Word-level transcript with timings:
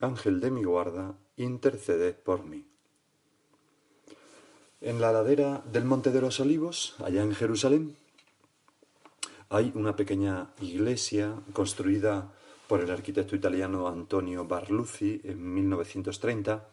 Ángel 0.00 0.40
de 0.40 0.50
mi 0.50 0.62
guarda, 0.62 1.16
interceded 1.36 2.14
por 2.14 2.44
mí. 2.44 2.64
En 4.80 5.00
la 5.00 5.10
ladera 5.10 5.62
del 5.72 5.84
Monte 5.84 6.12
de 6.12 6.20
los 6.20 6.38
Olivos, 6.38 6.94
allá 7.04 7.22
en 7.22 7.34
Jerusalén, 7.34 7.96
hay 9.48 9.72
una 9.74 9.96
pequeña 9.96 10.50
iglesia 10.60 11.34
construida 11.52 12.32
por 12.68 12.80
el 12.80 12.90
arquitecto 12.90 13.34
italiano 13.34 13.88
Antonio 13.88 14.44
Barluzzi 14.44 15.20
en 15.24 15.54
1930 15.54 16.68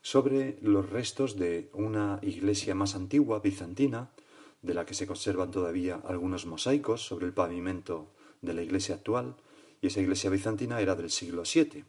sobre 0.00 0.58
los 0.62 0.88
restos 0.88 1.36
de 1.36 1.68
una 1.74 2.20
iglesia 2.22 2.74
más 2.74 2.94
antigua, 2.94 3.40
bizantina, 3.40 4.10
de 4.62 4.74
la 4.74 4.86
que 4.86 4.94
se 4.94 5.06
conservan 5.06 5.50
todavía 5.50 6.00
algunos 6.04 6.46
mosaicos 6.46 7.04
sobre 7.04 7.26
el 7.26 7.32
pavimento 7.32 8.06
de 8.40 8.54
la 8.54 8.62
iglesia 8.62 8.94
actual, 8.94 9.34
y 9.80 9.88
esa 9.88 10.00
iglesia 10.00 10.30
bizantina 10.30 10.80
era 10.80 10.94
del 10.94 11.10
siglo 11.10 11.42
VII. 11.42 11.84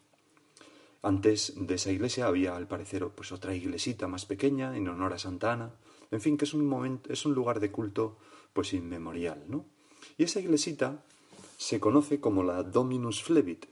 Antes 1.04 1.54
de 1.58 1.76
esa 1.76 1.92
iglesia 1.92 2.28
había, 2.28 2.56
al 2.56 2.70
parecer, 2.70 3.06
pues 3.10 3.34
otra 3.34 3.54
iglesita 3.54 4.08
más 4.08 4.26
pequeña 4.26 4.76
en 4.78 4.88
honor 4.88 5.12
a 5.12 5.20
Santa 5.20 5.52
Ana. 5.52 5.76
En 6.12 6.22
fin, 6.22 6.38
que 6.38 6.46
es 6.46 6.54
un 6.54 6.66
momento, 6.66 7.12
es 7.12 7.26
un 7.26 7.34
lugar 7.34 7.60
de 7.60 7.72
culto, 7.72 8.18
pues 8.54 8.74
inmemorial, 8.74 9.44
¿no? 9.50 9.66
Y 10.18 10.24
esa 10.24 10.40
iglesita 10.40 11.04
se 11.58 11.82
conoce 11.82 12.22
como 12.22 12.42
la 12.42 12.64
Dominus 12.64 13.22
Flevit. 13.22 13.66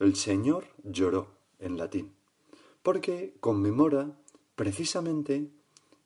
El 0.00 0.16
Señor 0.16 0.66
lloró 0.82 1.38
en 1.60 1.76
latín, 1.76 2.12
porque 2.82 3.36
conmemora 3.38 4.18
precisamente 4.56 5.52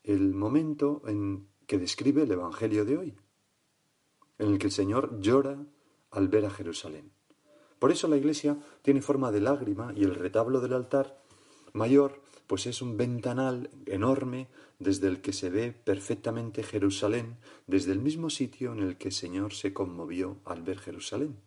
el 0.05 0.35
momento 0.35 1.03
en 1.07 1.49
que 1.67 1.79
describe 1.79 2.25
el 2.25 2.33
Evangelio 2.33 2.85
de 2.85 2.99
hoy, 2.99 3.17
en 4.39 4.53
el 4.53 4.59
que 4.59 4.67
el 4.67 4.73
Señor 4.73 5.21
llora 5.21 5.65
al 6.11 6.29
ver 6.29 6.45
a 6.45 6.51
Jerusalén. 6.51 7.13
Por 7.83 7.91
eso 7.91 8.07
la 8.07 8.17
iglesia 8.17 8.57
tiene 8.83 9.03
forma 9.03 9.33
de 9.33 9.41
lágrima 9.41 9.93
y 9.97 10.05
el 10.05 10.15
retablo 10.15 10.61
del 10.61 10.75
altar 10.75 11.21
mayor 11.73 12.23
pues 12.47 12.67
es 12.67 12.81
un 12.81 12.97
ventanal 12.97 13.71
enorme 13.87 14.47
desde 14.79 15.09
el 15.09 15.21
que 15.21 15.33
se 15.33 15.51
ve 15.51 15.73
perfectamente 15.73 16.63
Jerusalén, 16.63 17.39
desde 17.67 17.91
el 17.91 17.99
mismo 17.99 18.31
sitio 18.31 18.73
en 18.73 18.85
el 18.85 18.99
que 18.99 19.09
el 19.09 19.13
Señor 19.13 19.53
se 19.53 19.73
conmovió 19.73 20.37
al 20.45 20.63
ver 20.63 20.79
Jerusalén. 20.79 21.41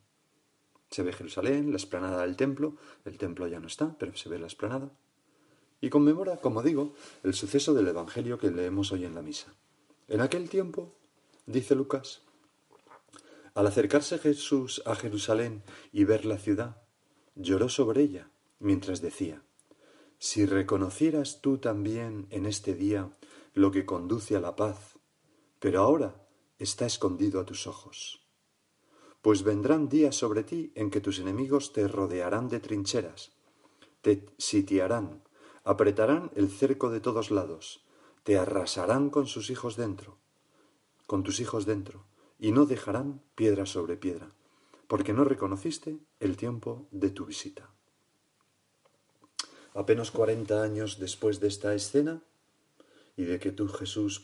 Se 0.90 1.04
ve 1.04 1.14
Jerusalén, 1.14 1.72
la 1.72 1.78
esplanada 1.78 2.24
del 2.24 2.36
templo, 2.36 2.76
el 3.06 3.18
templo 3.18 3.48
ya 3.48 3.62
no 3.62 3.68
está, 3.68 3.96
pero 3.98 4.14
se 4.18 4.28
ve 4.28 4.38
la 4.38 4.48
esplanada. 4.48 4.92
Y 5.80 5.90
conmemora, 5.90 6.36
como 6.42 6.64
digo, 6.64 6.96
el 7.24 7.34
suceso 7.34 7.74
del 7.74 7.88
Evangelio 7.88 8.38
que 8.38 8.52
leemos 8.52 8.92
hoy 8.92 9.06
en 9.06 9.16
la 9.16 9.22
misa. 9.22 9.54
En 10.10 10.20
aquel 10.20 10.50
tiempo, 10.50 10.94
dice 11.46 11.76
Lucas, 11.76 12.24
al 13.56 13.68
acercarse 13.68 14.20
Jesús 14.20 14.84
a 14.86 14.96
Jerusalén 14.96 15.64
y 15.94 16.04
ver 16.04 16.26
la 16.26 16.38
ciudad, 16.38 16.84
lloró 17.36 17.70
sobre 17.70 18.02
ella, 18.02 18.30
mientras 18.60 19.02
decía, 19.02 19.44
Si 20.20 20.46
reconocieras 20.46 21.40
tú 21.42 21.58
también 21.58 22.28
en 22.32 22.46
este 22.46 22.76
día 22.76 23.18
lo 23.54 23.72
que 23.72 23.86
conduce 23.86 24.36
a 24.36 24.42
la 24.42 24.58
paz, 24.58 24.98
pero 25.60 25.82
ahora 25.82 26.28
está 26.60 26.86
escondido 26.86 27.40
a 27.40 27.46
tus 27.46 27.66
ojos. 27.66 28.22
Pues 29.22 29.44
vendrán 29.44 29.88
días 29.88 30.18
sobre 30.18 30.44
ti 30.44 30.74
en 30.76 30.92
que 30.92 31.02
tus 31.02 31.20
enemigos 31.20 31.72
te 31.72 31.88
rodearán 31.88 32.50
de 32.50 32.60
trincheras, 32.60 33.32
te 34.02 34.28
sitiarán, 34.38 35.24
apretarán 35.64 36.30
el 36.36 36.50
cerco 36.50 36.92
de 36.92 37.00
todos 37.00 37.32
lados, 37.32 37.86
te 38.24 38.38
arrasarán 38.38 39.10
con 39.10 39.28
sus 39.28 39.50
hijos 39.50 39.78
dentro, 39.78 40.18
con 41.08 41.24
tus 41.24 41.40
hijos 41.40 41.66
dentro, 41.66 42.06
y 42.40 42.52
no 42.52 42.66
dejarán 42.66 43.22
piedra 43.36 43.66
sobre 43.66 43.98
piedra, 43.98 44.32
porque 44.88 45.14
no 45.14 45.24
reconociste 45.24 45.98
el 46.20 46.38
tiempo 46.38 46.88
de 46.92 47.10
tu 47.10 47.26
visita. 47.26 47.70
Apenas 49.74 50.12
cuarenta 50.12 50.64
años 50.64 51.00
después 51.00 51.40
de 51.40 51.48
esta 51.48 51.74
escena 51.74 52.22
y 53.18 53.24
de 53.24 53.40
que 53.40 53.52
tú, 53.52 53.68
Jesús, 53.68 54.22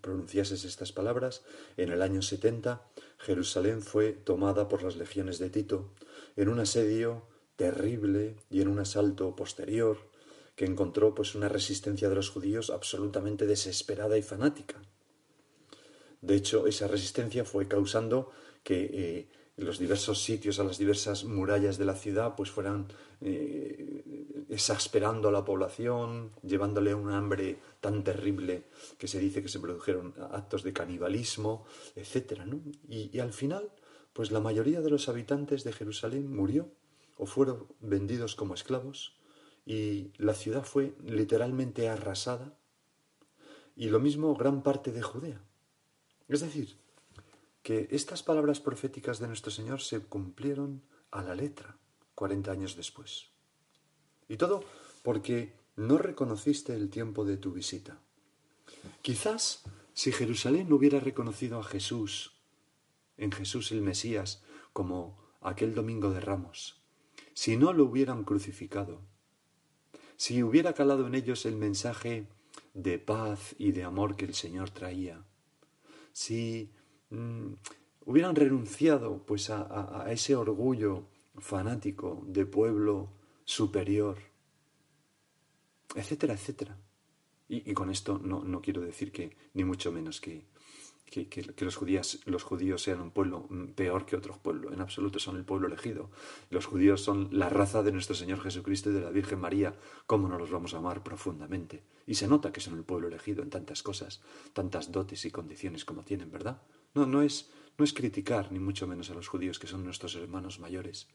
pronunciases 0.00 0.64
estas 0.64 0.92
palabras, 0.92 1.42
en 1.76 1.90
el 1.90 2.02
año 2.02 2.22
setenta, 2.22 2.86
Jerusalén 3.18 3.82
fue 3.82 4.12
tomada 4.12 4.68
por 4.68 4.82
las 4.82 4.96
legiones 4.96 5.38
de 5.38 5.50
Tito 5.50 5.90
en 6.36 6.48
un 6.48 6.60
asedio 6.60 7.26
terrible 7.56 8.36
y 8.50 8.60
en 8.62 8.68
un 8.68 8.78
asalto 8.78 9.36
posterior 9.36 9.98
que 10.56 10.66
encontró 10.66 11.14
pues 11.14 11.34
una 11.34 11.48
resistencia 11.48 12.08
de 12.08 12.14
los 12.14 12.28
judíos 12.28 12.70
absolutamente 12.70 13.46
desesperada 13.46 14.18
y 14.18 14.22
fanática. 14.22 14.82
De 16.20 16.36
hecho, 16.36 16.66
esa 16.66 16.86
resistencia 16.86 17.44
fue 17.44 17.66
causando 17.66 18.30
que 18.62 18.90
eh, 18.92 19.28
los 19.56 19.78
diversos 19.78 20.22
sitios, 20.22 20.58
a 20.58 20.64
las 20.64 20.78
diversas 20.78 21.24
murallas 21.24 21.78
de 21.78 21.84
la 21.84 21.94
ciudad, 21.94 22.34
pues 22.36 22.50
fueran 22.50 22.88
eh, 23.20 24.44
exasperando 24.48 25.28
a 25.28 25.32
la 25.32 25.44
población, 25.44 26.32
llevándole 26.42 26.94
un 26.94 27.10
hambre 27.10 27.58
tan 27.80 28.02
terrible 28.04 28.64
que 28.98 29.08
se 29.08 29.18
dice 29.18 29.42
que 29.42 29.48
se 29.48 29.60
produjeron 29.60 30.14
actos 30.32 30.62
de 30.62 30.72
canibalismo, 30.72 31.64
etc. 31.96 32.42
Y, 32.88 33.10
y 33.12 33.20
al 33.20 33.32
final, 33.32 33.70
pues 34.12 34.30
la 34.30 34.40
mayoría 34.40 34.80
de 34.80 34.90
los 34.90 35.08
habitantes 35.08 35.64
de 35.64 35.72
Jerusalén 35.72 36.34
murió 36.34 36.68
o 37.16 37.26
fueron 37.26 37.66
vendidos 37.80 38.34
como 38.34 38.54
esclavos 38.54 39.20
y 39.66 40.12
la 40.16 40.34
ciudad 40.34 40.64
fue 40.64 40.94
literalmente 41.04 41.88
arrasada 41.88 42.56
y 43.76 43.88
lo 43.88 44.00
mismo 44.00 44.34
gran 44.34 44.62
parte 44.62 44.90
de 44.90 45.02
Judea. 45.02 45.42
Es 46.30 46.40
decir, 46.40 46.76
que 47.64 47.88
estas 47.90 48.22
palabras 48.22 48.60
proféticas 48.60 49.18
de 49.18 49.26
nuestro 49.26 49.50
Señor 49.50 49.80
se 49.80 49.98
cumplieron 49.98 50.80
a 51.10 51.22
la 51.22 51.34
letra 51.34 51.76
cuarenta 52.14 52.52
años 52.52 52.76
después. 52.76 53.30
Y 54.28 54.36
todo 54.36 54.62
porque 55.02 55.56
no 55.74 55.98
reconociste 55.98 56.72
el 56.72 56.88
tiempo 56.88 57.24
de 57.24 57.36
tu 57.36 57.52
visita. 57.52 57.98
Quizás 59.02 59.64
si 59.92 60.12
Jerusalén 60.12 60.72
hubiera 60.72 61.00
reconocido 61.00 61.58
a 61.58 61.64
Jesús, 61.64 62.40
en 63.16 63.32
Jesús 63.32 63.72
el 63.72 63.82
Mesías, 63.82 64.44
como 64.72 65.18
aquel 65.40 65.74
domingo 65.74 66.10
de 66.10 66.20
ramos, 66.20 66.80
si 67.34 67.56
no 67.56 67.72
lo 67.72 67.86
hubieran 67.86 68.22
crucificado, 68.22 69.00
si 70.16 70.44
hubiera 70.44 70.74
calado 70.74 71.08
en 71.08 71.16
ellos 71.16 71.44
el 71.44 71.56
mensaje 71.56 72.28
de 72.72 73.00
paz 73.00 73.56
y 73.58 73.72
de 73.72 73.82
amor 73.82 74.14
que 74.14 74.26
el 74.26 74.34
Señor 74.34 74.70
traía, 74.70 75.24
si 76.12 76.70
mm, 77.10 77.52
hubieran 78.06 78.34
renunciado 78.34 79.24
pues 79.24 79.50
a, 79.50 80.06
ese 80.10 80.36
orgullo 80.36 81.06
fanático 81.38 82.22
de 82.26 82.46
pueblo 82.46 83.12
superior, 83.44 84.18
etcétera, 85.94 86.34
etcétera. 86.34 86.78
Y, 87.48 87.72
con 87.72 87.90
esto 87.90 88.20
no, 88.22 88.44
no, 88.44 88.60
quiero 88.60 88.80
decir 88.80 89.10
que, 89.10 89.36
ni 89.54 89.64
mucho 89.64 89.90
menos 89.90 90.20
que, 90.20 90.46
que, 91.10 91.64
los, 91.64 91.76
judíos, 91.76 92.20
los 92.24 92.44
judíos 92.44 92.82
sean 92.82 93.00
un 93.00 93.10
pueblo 93.10 93.48
peor 93.74 94.06
que 94.06 94.16
otros 94.16 94.38
pueblos. 94.38 94.72
En 94.72 94.80
absoluto 94.80 95.18
son 95.18 95.36
el 95.36 95.44
pueblo 95.44 95.66
elegido. 95.66 96.10
Los 96.50 96.66
judíos 96.66 97.02
son 97.02 97.28
la 97.32 97.48
raza 97.48 97.82
de 97.82 97.90
nuestro 97.90 98.14
Señor 98.14 98.40
Jesucristo 98.40 98.90
y 98.90 98.94
de 98.94 99.00
la 99.00 99.10
Virgen 99.10 99.40
María. 99.40 99.74
¿Cómo 100.06 100.28
no 100.28 100.38
los 100.38 100.50
vamos 100.50 100.72
a 100.74 100.78
amar 100.78 101.02
profundamente? 101.02 101.82
Y 102.06 102.14
se 102.14 102.28
nota 102.28 102.52
que 102.52 102.60
son 102.60 102.76
el 102.78 102.84
pueblo 102.84 103.08
elegido 103.08 103.42
en 103.42 103.50
tantas 103.50 103.82
cosas, 103.82 104.22
tantas 104.52 104.92
dotes 104.92 105.24
y 105.24 105.30
condiciones 105.30 105.84
como 105.84 106.04
tienen, 106.04 106.30
¿verdad? 106.30 106.62
No, 106.94 107.06
no 107.06 107.22
es, 107.22 107.50
no 107.76 107.84
es 107.84 107.92
criticar 107.92 108.52
ni 108.52 108.60
mucho 108.60 108.86
menos 108.86 109.10
a 109.10 109.14
los 109.14 109.28
judíos 109.28 109.58
que 109.58 109.66
son 109.66 109.84
nuestros 109.84 110.14
hermanos 110.14 110.60
mayores. 110.60 111.08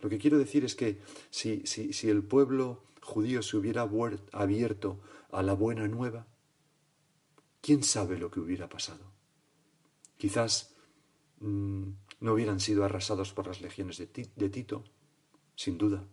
Lo 0.00 0.10
que 0.10 0.18
quiero 0.18 0.38
decir 0.38 0.64
es 0.64 0.74
que 0.74 1.00
si, 1.30 1.62
si, 1.66 1.92
si 1.94 2.10
el 2.10 2.22
pueblo 2.22 2.84
judío 3.00 3.42
se 3.42 3.56
hubiera 3.56 3.88
abierto 4.32 5.00
a 5.30 5.42
la 5.42 5.54
buena 5.54 5.88
nueva, 5.88 6.26
¿quién 7.60 7.82
sabe 7.82 8.18
lo 8.18 8.30
que 8.30 8.40
hubiera 8.40 8.68
pasado? 8.68 9.19
Quizás 10.20 10.74
mm, 11.40 11.92
no 12.20 12.34
hubieran 12.34 12.60
sido 12.60 12.84
arrasados 12.84 13.32
por 13.32 13.46
las 13.46 13.62
legiones 13.62 13.96
de, 13.96 14.06
Tito, 14.50 14.84
sin 15.56 15.78
duda. 15.78 16.04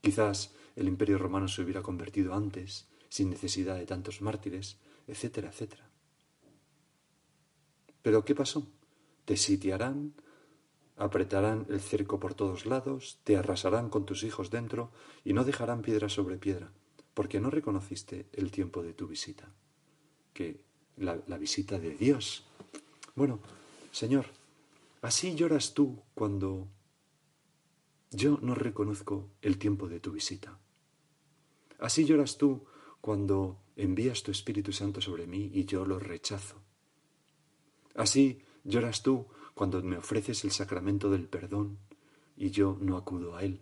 Quizás 0.00 0.56
el 0.74 0.88
imperio 0.88 1.18
romano 1.18 1.46
se 1.46 1.62
hubiera 1.62 1.82
convertido 1.82 2.34
antes, 2.34 2.88
sin 3.08 3.30
necesidad 3.30 3.76
de 3.76 3.86
tantos 3.86 4.22
mártires, 4.22 4.76
etcétera, 5.06 5.50
etcétera. 5.50 5.88
Pero 8.02 8.24
¿qué 8.24 8.34
pasó? 8.34 8.66
Te 9.24 9.36
sitiarán, 9.36 10.14
apretarán 10.96 11.66
el 11.70 11.80
cerco 11.80 12.18
por 12.18 12.34
todos 12.34 12.66
lados, 12.66 13.20
te 13.22 13.36
arrasarán 13.36 13.88
con 13.88 14.04
tus 14.04 14.24
hijos 14.24 14.50
dentro 14.50 14.90
y 15.22 15.32
no 15.32 15.44
dejarán 15.44 15.82
piedra 15.82 16.08
sobre 16.08 16.38
piedra, 16.38 16.72
porque 17.14 17.38
no 17.38 17.50
reconociste 17.50 18.26
el 18.32 18.50
tiempo 18.50 18.82
de 18.82 18.94
tu 18.94 19.06
visita, 19.06 19.54
que 20.34 20.64
la, 20.96 21.22
la 21.28 21.38
visita 21.38 21.78
de 21.78 21.94
Dios. 21.94 22.48
Bueno, 23.14 23.40
Señor, 23.90 24.26
así 25.02 25.34
lloras 25.34 25.74
tú 25.74 26.02
cuando 26.14 26.68
yo 28.10 28.38
no 28.40 28.54
reconozco 28.54 29.30
el 29.42 29.58
tiempo 29.58 29.88
de 29.88 30.00
tu 30.00 30.12
visita. 30.12 30.58
Así 31.78 32.04
lloras 32.04 32.38
tú 32.38 32.64
cuando 33.00 33.58
envías 33.76 34.22
tu 34.22 34.30
Espíritu 34.30 34.72
Santo 34.72 35.00
sobre 35.00 35.26
mí 35.26 35.50
y 35.52 35.64
yo 35.64 35.84
lo 35.84 35.98
rechazo. 35.98 36.62
Así 37.94 38.42
lloras 38.64 39.02
tú 39.02 39.26
cuando 39.54 39.82
me 39.82 39.98
ofreces 39.98 40.44
el 40.44 40.52
sacramento 40.52 41.10
del 41.10 41.28
perdón 41.28 41.78
y 42.36 42.50
yo 42.50 42.78
no 42.80 42.96
acudo 42.96 43.36
a 43.36 43.42
él. 43.42 43.60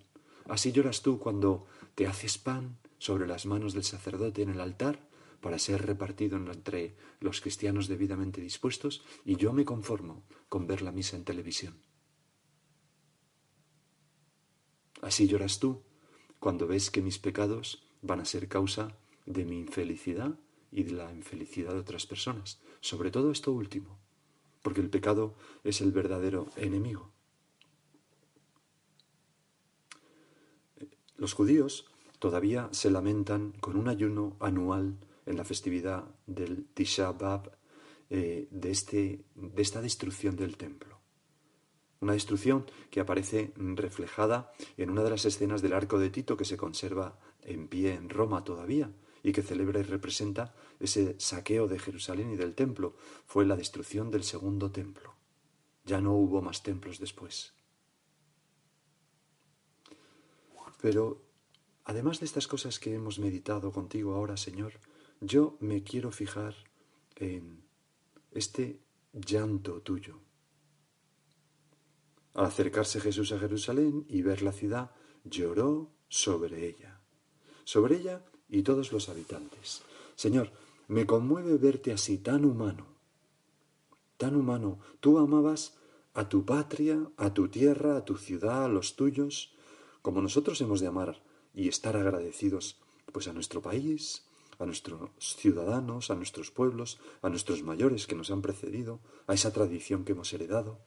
Así 0.49 0.71
lloras 0.71 1.03
tú 1.03 1.19
cuando 1.19 1.67
te 1.95 2.07
haces 2.07 2.39
pan 2.39 2.79
sobre 2.99 3.27
las 3.27 3.47
manos 3.47 3.73
del 3.73 3.85
sacerdote 3.85 4.43
en 4.43 4.51
el 4.51 4.61
altar 4.61 5.10
para 5.41 5.59
ser 5.59 5.87
repartido 5.87 6.37
entre 6.37 6.97
los 7.21 7.41
cristianos 7.41 7.89
debidamente 7.89 8.41
dispuestos 8.41 9.03
y 9.25 9.37
yo 9.37 9.53
me 9.53 9.65
conformo 9.65 10.25
con 10.49 10.67
ver 10.67 10.83
la 10.83 10.93
misa 10.93 11.17
en 11.17 11.25
televisión. 11.25 11.81
Así 15.03 15.27
lloras 15.27 15.59
tú 15.59 15.83
cuando 16.39 16.67
ves 16.67 16.91
que 16.91 17.03
mis 17.03 17.19
pecados 17.19 17.87
van 18.03 18.21
a 18.21 18.25
ser 18.25 18.49
causa 18.49 18.97
de 19.27 19.45
mi 19.45 19.59
infelicidad 19.59 20.39
y 20.71 20.85
de 20.85 20.93
la 20.93 21.13
infelicidad 21.13 21.73
de 21.73 21.81
otras 21.81 22.07
personas, 22.07 22.61
sobre 22.81 23.11
todo 23.11 23.31
esto 23.31 23.53
último 23.53 23.99
porque 24.63 24.81
el 24.81 24.91
pecado 24.91 25.35
es 25.65 25.81
el 25.81 25.93
verdadero 25.93 26.49
enemigo. 26.57 27.11
Los 31.17 31.35
judíos 31.35 31.87
todavía 32.19 32.69
se 32.73 32.91
lamentan 32.91 33.53
con 33.61 33.77
un 33.77 33.89
ayuno 33.89 34.37
anual 34.41 34.99
en 35.31 35.37
la 35.37 35.45
festividad 35.45 36.05
del 36.27 36.67
Tisha 36.67 37.15
eh, 38.11 38.49
de, 38.51 38.71
este, 38.71 39.25
de 39.35 39.63
esta 39.63 39.81
destrucción 39.81 40.37
del 40.37 40.57
templo. 40.57 40.99
Una 42.01 42.15
destrucción 42.15 42.67
que 42.91 43.01
aparece 43.01 43.53
reflejada 43.57 44.53
en 44.77 44.91
una 44.91 45.05
de 45.05 45.11
las 45.11 45.25
escenas 45.25 45.63
del 45.63 45.75
arco 45.75 45.99
de 45.99 46.11
Tito 46.11 46.37
que 46.37 46.45
se 46.45 46.57
conserva 46.57 47.19
en 47.43 47.69
pie 47.69 47.95
en 47.95 48.09
Roma 48.09 48.43
todavía, 48.43 48.91
y 49.23 49.33
que 49.33 49.43
celebra 49.43 49.81
y 49.81 49.83
representa 49.83 50.55
ese 50.79 51.15
saqueo 51.19 51.69
de 51.69 51.79
Jerusalén 51.79 52.33
y 52.33 52.37
del 52.37 52.55
templo. 52.55 52.97
Fue 53.27 53.45
la 53.45 53.57
destrucción 53.57 54.11
del 54.11 54.25
segundo 54.25 54.71
templo. 54.71 55.15
Ya 55.85 56.01
no 56.01 56.15
hubo 56.15 56.41
más 56.41 56.63
templos 56.63 56.99
después. 56.99 57.53
Pero, 60.81 61.23
además 61.85 62.21
de 62.21 62.27
estas 62.27 62.47
cosas 62.47 62.79
que 62.79 62.95
hemos 62.95 63.19
meditado 63.19 63.71
contigo 63.73 64.15
ahora, 64.15 64.39
Señor, 64.39 64.81
yo 65.21 65.57
me 65.61 65.83
quiero 65.83 66.11
fijar 66.11 66.55
en 67.17 67.63
este 68.33 68.81
llanto 69.13 69.83
tuyo. 69.83 70.19
Al 72.35 72.47
acercarse 72.47 73.01
Jesús 73.01 73.33
a 73.33 73.39
Jerusalén 73.39 74.07
y 74.09 74.23
ver 74.23 74.43
la 74.43 74.53
ciudad, 74.53 74.93
lloró 75.25 75.91
sobre 76.09 76.67
ella. 76.67 77.01
Sobre 77.65 77.97
ella 77.97 78.25
y 78.49 78.63
todos 78.63 78.93
los 78.93 79.09
habitantes. 79.09 79.83
Señor, 80.15 80.51
me 80.89 81.07
conmueve 81.07 81.57
verte 81.57 81.93
así, 81.93 82.19
tan 82.19 82.45
humano, 82.45 82.87
tan 84.17 84.37
humano. 84.37 84.79
Tú 85.01 85.19
amabas 85.19 85.77
a 86.15 86.29
tu 86.29 86.45
patria, 86.45 87.11
a 87.17 87.33
tu 87.35 87.49
tierra, 87.49 87.97
a 87.97 88.05
tu 88.05 88.17
ciudad, 88.17 88.65
a 88.65 88.69
los 88.69 88.97
tuyos, 88.97 89.53
como 90.03 90.23
nosotros 90.23 90.61
hemos 90.61 90.81
de 90.81 90.89
amar 90.89 91.23
y 91.55 91.69
estar 91.69 91.97
agradecidos, 91.97 92.81
pues 93.13 93.29
a 93.29 93.33
nuestro 93.33 93.61
país, 93.61 94.25
a 94.61 94.67
nuestros 94.67 95.11
ciudadanos, 95.19 96.11
a 96.11 96.15
nuestros 96.15 96.51
pueblos, 96.51 97.01
a 97.23 97.31
nuestros 97.31 97.63
mayores 97.63 98.07
que 98.07 98.15
nos 98.15 98.31
han 98.31 98.43
precedido, 98.43 99.01
a 99.27 99.35
esa 99.35 99.53
tradición 99.53 100.05
que 100.05 100.13
hemos 100.13 100.33
heredado. 100.35 100.79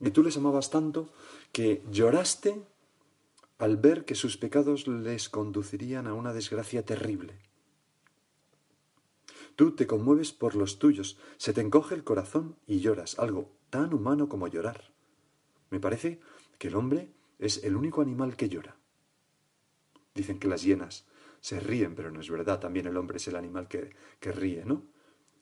Y 0.00 0.10
tú 0.12 0.22
les 0.22 0.36
amabas 0.36 0.70
tanto 0.70 1.10
que 1.50 1.82
lloraste 1.90 2.64
al 3.58 3.76
ver 3.76 4.04
que 4.04 4.14
sus 4.14 4.36
pecados 4.36 4.86
les 4.86 5.28
conducirían 5.28 6.06
a 6.06 6.14
una 6.14 6.32
desgracia 6.32 6.84
terrible. 6.84 7.38
Tú 9.56 9.72
te 9.74 9.88
conmueves 9.88 10.32
por 10.32 10.54
los 10.54 10.78
tuyos, 10.78 11.18
se 11.36 11.52
te 11.52 11.60
encoge 11.60 11.96
el 11.96 12.04
corazón 12.04 12.56
y 12.66 12.80
lloras, 12.80 13.18
algo 13.18 13.50
tan 13.68 13.92
humano 13.92 14.28
como 14.28 14.46
llorar. 14.46 14.92
Me 15.70 15.80
parece 15.80 16.20
que 16.58 16.68
el 16.68 16.76
hombre 16.76 17.12
es 17.40 17.64
el 17.64 17.76
único 17.76 18.00
animal 18.00 18.36
que 18.36 18.48
llora. 18.48 18.76
Dicen 20.14 20.38
que 20.38 20.48
las 20.48 20.62
hienas 20.62 21.04
se 21.42 21.58
ríen, 21.58 21.96
pero 21.96 22.12
no 22.12 22.20
es 22.20 22.30
verdad, 22.30 22.60
también 22.60 22.86
el 22.86 22.96
hombre 22.96 23.16
es 23.16 23.26
el 23.26 23.34
animal 23.34 23.66
que, 23.66 23.90
que 24.20 24.30
ríe, 24.30 24.64
¿no? 24.64 24.84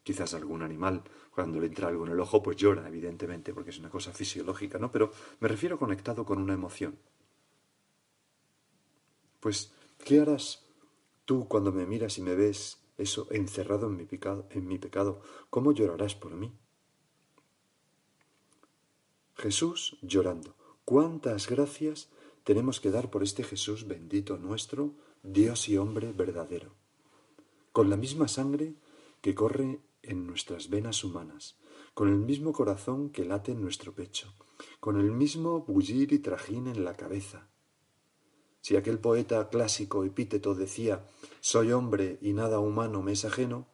Quizás 0.03 0.33
algún 0.33 0.63
animal, 0.63 1.03
cuando 1.31 1.61
le 1.61 1.67
entra 1.67 1.89
algo 1.89 2.07
en 2.07 2.13
el 2.13 2.21
ojo, 2.21 2.43
pues 2.43 2.57
llora, 2.57 2.89
evidentemente, 2.89 3.53
porque 3.53 3.69
es 3.69 3.79
una 3.79 3.91
cosa 3.91 4.11
fisiológica, 4.11 4.79
¿no? 4.79 4.91
Pero 4.91 5.13
me 5.41 5.49
refiero 5.49 5.79
conectado 5.79 6.25
con 6.25 6.39
una 6.39 6.55
emoción. 6.55 6.99
Pues, 9.41 9.75
¿qué 10.03 10.21
harás 10.21 10.65
tú 11.27 11.47
cuando 11.47 11.71
me 11.71 11.85
miras 11.85 12.17
y 12.17 12.23
me 12.23 12.35
ves 12.35 12.79
eso 12.97 13.29
encerrado 13.31 13.89
en 13.89 13.97
mi? 13.99 14.09
En 14.51 14.67
mi 14.67 14.79
pecado? 14.79 15.21
¿Cómo 15.51 15.73
llorarás 15.73 16.15
por 16.15 16.33
mí? 16.33 16.51
Jesús 19.37 19.99
llorando. 20.01 20.57
¿Cuántas 20.87 21.47
gracias 21.47 22.09
tenemos 22.43 22.81
que 22.81 22.91
dar 22.91 23.11
por 23.11 23.23
este 23.23 23.45
Jesús 23.45 23.87
bendito 23.87 24.39
nuestro, 24.39 24.95
Dios 25.23 25.69
y 25.69 25.77
hombre 25.77 26.13
verdadero? 26.13 26.75
Con 27.73 27.91
la 27.91 27.97
misma 27.97 28.27
sangre 28.27 28.75
que 29.21 29.35
corre 29.35 29.81
en 30.03 30.27
nuestras 30.27 30.71
venas 30.71 31.05
humanas, 31.05 31.59
con 31.93 32.09
el 32.09 32.17
mismo 32.17 32.53
corazón 32.53 33.11
que 33.11 33.27
late 33.27 33.53
en 33.53 33.61
nuestro 33.61 33.95
pecho, 33.95 34.33
con 34.81 34.99
el 34.99 35.11
mismo 35.11 35.61
bullir 35.61 36.15
y 36.15 36.21
trajín 36.21 36.69
en 36.69 36.85
la 36.87 36.97
cabeza, 36.97 37.51
si 38.63 38.77
aquel 38.77 38.99
poeta 38.99 39.51
clásico 39.51 40.05
epíteto 40.05 40.55
decía 40.55 41.07
soy 41.41 41.73
hombre 41.73 42.19
y 42.23 42.33
nada 42.33 42.59
humano 42.59 43.03
me 43.03 43.13
es 43.13 43.27
ajeno, 43.27 43.69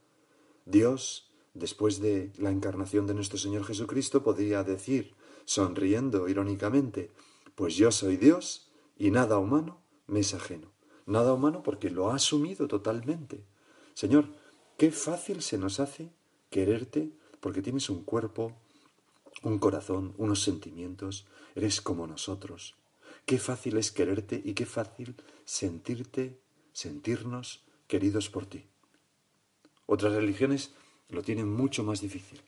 Dios, 0.64 1.31
después 1.54 2.00
de 2.00 2.32
la 2.38 2.50
encarnación 2.50 3.06
de 3.06 3.14
nuestro 3.14 3.38
Señor 3.38 3.64
Jesucristo, 3.64 4.25
podría 4.25 4.64
decir, 4.64 5.14
sonriendo 5.44 6.28
irónicamente, 6.28 7.12
pues 7.54 7.76
yo 7.76 7.92
soy 7.92 8.16
Dios 8.16 8.72
y 8.99 9.12
nada 9.12 9.38
humano 9.38 9.81
me 10.08 10.20
es 10.20 10.34
ajeno. 10.34 10.75
Nada 11.06 11.32
humano 11.32 11.62
porque 11.62 11.88
lo 11.90 12.10
ha 12.10 12.16
asumido 12.16 12.66
totalmente. 12.66 13.44
Señor, 13.94 14.28
qué 14.76 14.90
fácil 14.90 15.40
se 15.40 15.56
nos 15.56 15.80
hace 15.80 16.10
quererte 16.50 17.10
porque 17.40 17.62
tienes 17.62 17.88
un 17.90 18.02
cuerpo, 18.02 18.52
un 19.42 19.58
corazón, 19.58 20.14
unos 20.18 20.42
sentimientos, 20.42 21.26
eres 21.54 21.80
como 21.80 22.06
nosotros. 22.06 22.75
Qué 23.25 23.38
fácil 23.38 23.76
es 23.76 23.92
quererte 23.92 24.40
y 24.44 24.54
qué 24.54 24.66
fácil 24.66 25.14
sentirte, 25.44 26.38
sentirnos 26.72 27.62
queridos 27.86 28.28
por 28.28 28.46
ti. 28.46 28.64
Otras 29.86 30.12
religiones 30.12 30.75
lo 31.08 31.22
tienen 31.22 31.48
mucho 31.48 31.84
más 31.84 32.00
difícil. 32.00 32.40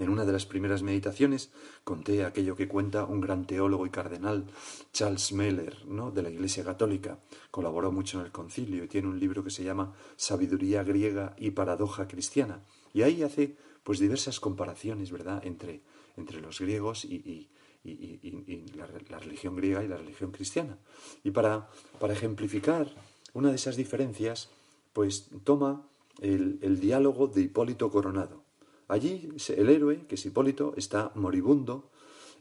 En 0.00 0.08
una 0.08 0.24
de 0.24 0.32
las 0.32 0.46
primeras 0.46 0.82
meditaciones 0.82 1.50
conté 1.84 2.24
aquello 2.24 2.56
que 2.56 2.66
cuenta 2.66 3.04
un 3.04 3.20
gran 3.20 3.46
teólogo 3.46 3.84
y 3.84 3.90
cardenal, 3.90 4.46
Charles 4.94 5.30
Meller, 5.32 5.86
¿no? 5.86 6.10
de 6.10 6.22
la 6.22 6.30
Iglesia 6.30 6.64
Católica. 6.64 7.18
Colaboró 7.50 7.92
mucho 7.92 8.18
en 8.18 8.24
el 8.24 8.32
concilio 8.32 8.82
y 8.82 8.88
tiene 8.88 9.08
un 9.08 9.20
libro 9.20 9.44
que 9.44 9.50
se 9.50 9.62
llama 9.62 9.92
Sabiduría 10.16 10.82
griega 10.84 11.36
y 11.38 11.50
paradoja 11.50 12.08
cristiana. 12.08 12.64
Y 12.94 13.02
ahí 13.02 13.22
hace 13.22 13.56
pues 13.84 13.98
diversas 13.98 14.40
comparaciones, 14.40 15.12
¿verdad?, 15.12 15.44
entre, 15.44 15.82
entre 16.16 16.40
los 16.40 16.60
griegos 16.60 17.04
y, 17.04 17.48
y, 17.84 18.74
la, 18.74 19.18
religión 19.18 19.54
griega 19.54 19.84
y 19.84 19.88
la 19.88 19.98
religión 19.98 20.32
cristiana. 20.32 20.78
Y 21.24 21.30
para, 21.30 21.68
para, 21.98 22.14
ejemplificar 22.14 22.90
una 23.34 23.50
de 23.50 23.56
esas 23.56 23.76
diferencias, 23.76 24.48
pues 24.94 25.28
toma 25.44 25.86
el, 26.20 26.80
diálogo 26.80 27.26
de 27.26 27.42
Hipólito 27.42 27.90
Coronado. 27.90 28.49
Allí 28.90 29.28
el 29.56 29.68
héroe, 29.68 30.04
que 30.08 30.16
es 30.16 30.26
Hipólito, 30.26 30.74
está 30.76 31.12
moribundo 31.14 31.92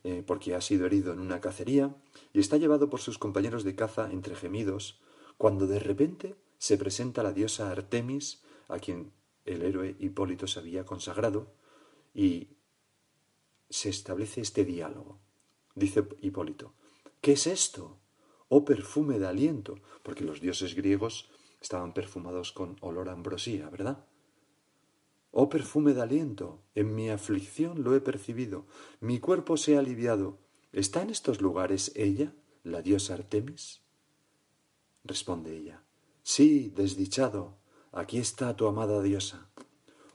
eh, 0.03 0.23
porque 0.25 0.55
ha 0.55 0.61
sido 0.61 0.87
herido 0.87 1.13
en 1.13 1.19
una 1.19 1.41
cacería 1.41 1.95
y 2.33 2.39
está 2.39 2.57
llevado 2.57 2.89
por 2.89 3.01
sus 3.01 3.19
compañeros 3.19 3.63
de 3.63 3.75
caza 3.75 4.09
entre 4.11 4.35
gemidos, 4.35 4.99
cuando 5.37 5.67
de 5.67 5.77
repente 5.77 6.35
se 6.57 6.79
presenta 6.79 7.21
la 7.21 7.33
diosa 7.33 7.69
Artemis, 7.69 8.41
a 8.67 8.79
quien 8.79 9.11
el 9.45 9.61
héroe 9.61 9.95
Hipólito 9.99 10.47
se 10.47 10.57
había 10.57 10.87
consagrado, 10.87 11.53
y 12.15 12.47
se 13.69 13.89
establece 13.89 14.41
este 14.41 14.65
diálogo. 14.65 15.19
Dice 15.75 16.03
Hipólito, 16.19 16.73
¿qué 17.21 17.33
es 17.33 17.45
esto? 17.45 17.99
Oh 18.47 18.65
perfume 18.65 19.19
de 19.19 19.27
aliento, 19.27 19.75
porque 20.01 20.23
los 20.23 20.41
dioses 20.41 20.73
griegos 20.73 21.29
estaban 21.61 21.93
perfumados 21.93 22.53
con 22.53 22.75
olor 22.81 23.09
a 23.09 23.13
ambrosía, 23.13 23.69
¿verdad? 23.69 24.03
Oh 25.31 25.50
perfume 25.50 25.93
de 25.93 26.01
aliento, 26.01 26.63
en 26.75 26.95
mi 26.95 27.09
aflicción 27.09 27.83
lo 27.83 27.95
he 27.95 28.01
percibido, 28.01 28.65
mi 29.00 29.19
cuerpo 29.19 29.57
se 29.57 29.75
ha 29.75 29.79
aliviado. 29.79 30.39
¿Está 30.71 31.01
en 31.01 31.09
estos 31.09 31.41
lugares 31.41 31.91
ella, 31.95 32.33
la 32.63 32.81
diosa 32.81 33.13
Artemis? 33.13 33.81
Responde 35.03 35.55
ella, 35.55 35.83
Sí, 36.24 36.71
desdichado, 36.75 37.57
aquí 37.91 38.19
está 38.19 38.55
tu 38.55 38.67
amada 38.67 39.01
diosa. 39.01 39.50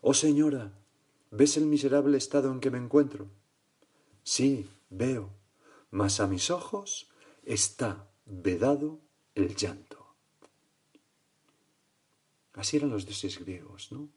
Oh 0.01 0.15
señora, 0.15 0.79
¿ves 1.31 1.57
el 1.57 1.67
miserable 1.67 2.17
estado 2.19 2.53
en 2.53 2.61
que 2.61 2.71
me 2.71 2.79
encuentro? 2.79 3.31
Sí, 4.23 4.69
veo, 4.91 5.31
mas 5.91 6.21
a 6.21 6.27
mis 6.27 6.51
ojos 6.51 7.09
está 7.43 8.09
vedado 8.27 9.01
el 9.35 9.57
llanto. 9.57 10.15
Así 12.53 12.77
eran 12.77 12.91
los 12.91 13.07
dioses 13.07 13.39
griegos, 13.39 13.91
¿no? 13.91 14.09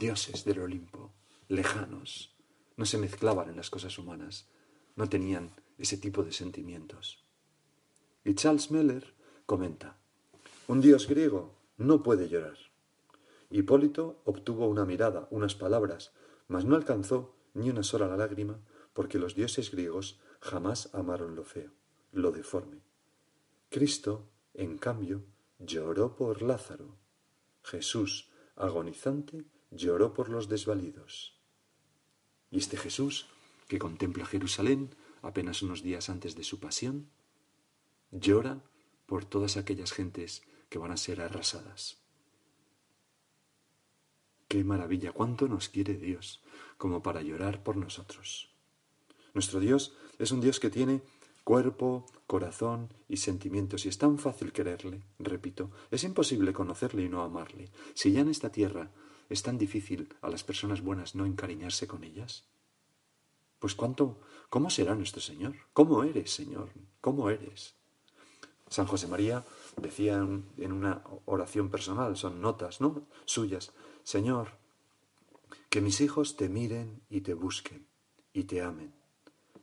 Dioses 0.00 0.46
del 0.46 0.60
Olimpo, 0.60 1.12
lejanos, 1.48 2.34
no 2.78 2.86
se 2.86 2.96
mezclaban 2.96 3.50
en 3.50 3.56
las 3.56 3.68
cosas 3.68 3.98
humanas, 3.98 4.48
no 4.96 5.10
tenían 5.10 5.50
ese 5.76 5.98
tipo 5.98 6.22
de 6.22 6.32
sentimientos. 6.32 7.22
Y 8.24 8.32
Charles 8.34 8.70
Meller 8.70 9.12
comenta, 9.44 9.98
un 10.68 10.80
dios 10.80 11.06
griego 11.06 11.54
no 11.76 12.02
puede 12.02 12.30
llorar. 12.30 12.56
Hipólito 13.50 14.22
obtuvo 14.24 14.68
una 14.68 14.86
mirada, 14.86 15.28
unas 15.30 15.54
palabras, 15.54 16.14
mas 16.48 16.64
no 16.64 16.76
alcanzó 16.76 17.36
ni 17.52 17.68
una 17.68 17.82
sola 17.82 18.16
lágrima, 18.16 18.58
porque 18.94 19.18
los 19.18 19.34
dioses 19.34 19.70
griegos 19.70 20.18
jamás 20.40 20.88
amaron 20.94 21.36
lo 21.36 21.44
feo, 21.44 21.72
lo 22.12 22.32
deforme. 22.32 22.80
Cristo, 23.68 24.30
en 24.54 24.78
cambio, 24.78 25.26
lloró 25.58 26.16
por 26.16 26.40
Lázaro, 26.40 26.96
Jesús, 27.62 28.30
agonizante, 28.56 29.44
lloró 29.70 30.14
por 30.14 30.28
los 30.28 30.48
desvalidos. 30.48 31.38
Y 32.50 32.58
este 32.58 32.76
Jesús, 32.76 33.28
que 33.68 33.78
contempla 33.78 34.26
Jerusalén 34.26 34.94
apenas 35.22 35.62
unos 35.62 35.82
días 35.82 36.08
antes 36.10 36.34
de 36.34 36.44
su 36.44 36.58
pasión, 36.58 37.08
llora 38.10 38.62
por 39.06 39.24
todas 39.24 39.56
aquellas 39.56 39.92
gentes 39.92 40.42
que 40.68 40.78
van 40.78 40.92
a 40.92 40.96
ser 40.96 41.20
arrasadas. 41.20 41.98
Qué 44.48 44.64
maravilla, 44.64 45.12
cuánto 45.12 45.46
nos 45.46 45.68
quiere 45.68 45.94
Dios 45.94 46.42
como 46.76 47.02
para 47.02 47.22
llorar 47.22 47.62
por 47.62 47.76
nosotros. 47.76 48.50
Nuestro 49.32 49.60
Dios 49.60 49.94
es 50.18 50.32
un 50.32 50.40
Dios 50.40 50.58
que 50.58 50.70
tiene 50.70 51.02
cuerpo, 51.44 52.06
corazón 52.26 52.92
y 53.08 53.18
sentimientos, 53.18 53.86
y 53.86 53.88
es 53.88 53.98
tan 53.98 54.18
fácil 54.18 54.52
quererle, 54.52 55.02
repito, 55.18 55.70
es 55.90 56.04
imposible 56.04 56.52
conocerle 56.52 57.04
y 57.04 57.08
no 57.08 57.22
amarle. 57.22 57.70
Si 57.94 58.12
ya 58.12 58.20
en 58.20 58.28
esta 58.28 58.50
tierra 58.50 58.90
es 59.30 59.42
tan 59.42 59.56
difícil 59.56 60.14
a 60.20 60.28
las 60.28 60.44
personas 60.44 60.82
buenas 60.82 61.14
no 61.14 61.24
encariñarse 61.24 61.86
con 61.86 62.04
ellas, 62.04 62.44
pues 63.58 63.74
cuánto, 63.74 64.20
¿cómo 64.48 64.68
será 64.70 64.94
nuestro 64.94 65.20
Señor? 65.20 65.54
¿Cómo 65.72 66.02
eres, 66.02 66.32
Señor? 66.32 66.70
¿Cómo 67.00 67.30
eres? 67.30 67.74
San 68.68 68.86
José 68.86 69.06
María 69.06 69.44
decía 69.76 70.14
en 70.14 70.72
una 70.72 71.02
oración 71.26 71.70
personal, 71.70 72.16
son 72.16 72.40
notas, 72.40 72.80
¿no? 72.80 73.06
Suyas, 73.24 73.72
Señor, 74.02 74.58
que 75.68 75.80
mis 75.80 76.00
hijos 76.00 76.36
te 76.36 76.48
miren 76.48 77.02
y 77.08 77.20
te 77.20 77.34
busquen 77.34 77.86
y 78.32 78.44
te 78.44 78.62
amen. 78.62 78.92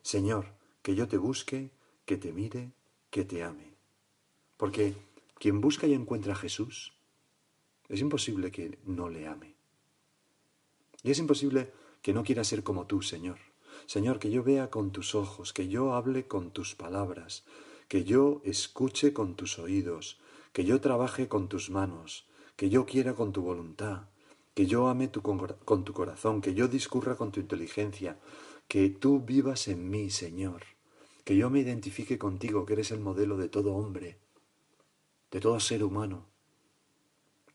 Señor, 0.01 0.53
que 0.81 0.95
yo 0.95 1.07
te 1.07 1.17
busque, 1.17 1.71
que 2.05 2.17
te 2.17 2.31
mire, 2.31 2.71
que 3.09 3.25
te 3.25 3.43
ame. 3.43 3.73
Porque 4.55 4.95
quien 5.35 5.59
busca 5.59 5.87
y 5.87 5.93
encuentra 5.93 6.33
a 6.33 6.37
Jesús, 6.37 6.93
es 7.89 7.99
imposible 7.99 8.51
que 8.51 8.79
no 8.85 9.09
le 9.09 9.27
ame. 9.27 9.56
Y 11.03 11.11
es 11.11 11.19
imposible 11.19 11.71
que 12.01 12.13
no 12.13 12.23
quiera 12.23 12.43
ser 12.43 12.63
como 12.63 12.85
tú, 12.87 13.01
Señor. 13.01 13.37
Señor, 13.85 14.19
que 14.19 14.29
yo 14.29 14.43
vea 14.43 14.69
con 14.69 14.91
tus 14.91 15.15
ojos, 15.15 15.53
que 15.53 15.67
yo 15.67 15.93
hable 15.93 16.27
con 16.27 16.51
tus 16.51 16.75
palabras, 16.75 17.45
que 17.87 18.03
yo 18.03 18.41
escuche 18.43 19.13
con 19.13 19.35
tus 19.35 19.59
oídos, 19.59 20.19
que 20.51 20.65
yo 20.65 20.81
trabaje 20.81 21.27
con 21.27 21.47
tus 21.47 21.69
manos, 21.69 22.25
que 22.55 22.69
yo 22.69 22.85
quiera 22.85 23.13
con 23.13 23.31
tu 23.31 23.41
voluntad, 23.41 24.09
que 24.53 24.65
yo 24.65 24.87
ame 24.87 25.11
con 25.11 25.83
tu 25.83 25.93
corazón, 25.93 26.41
que 26.41 26.53
yo 26.53 26.67
discurra 26.67 27.15
con 27.15 27.31
tu 27.31 27.39
inteligencia, 27.39 28.19
que 28.67 28.89
tú 28.89 29.21
vivas 29.21 29.67
en 29.67 29.89
mí, 29.89 30.09
Señor 30.09 30.63
que 31.27 31.35
yo 31.35 31.49
me 31.49 31.59
identifique 31.59 32.17
contigo, 32.17 32.65
que 32.65 32.71
eres 32.71 32.91
el 32.91 33.01
modelo 33.01 33.35
de 33.35 33.49
todo 33.49 33.75
hombre, 33.75 34.17
de 35.29 35.41
todo 35.41 35.59
ser 35.59 35.83
humano. 35.83 36.25